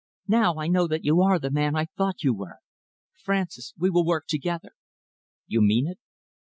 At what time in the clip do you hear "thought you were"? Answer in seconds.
1.85-2.57